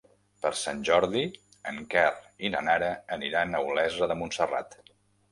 Per 0.43 0.51
Sant 0.59 0.79
Jordi 0.87 1.19
en 1.71 1.75
Quer 1.91 2.05
i 2.49 2.51
na 2.53 2.63
Nara 2.69 2.89
aniran 3.17 3.53
a 3.53 3.61
Olesa 3.73 4.09
de 4.13 4.17
Montserrat. 4.23 4.75